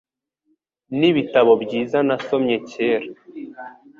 [0.99, 3.07] N'ibitabo byiza nasomye kera